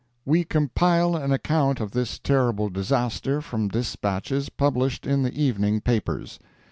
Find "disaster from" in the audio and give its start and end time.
2.69-3.67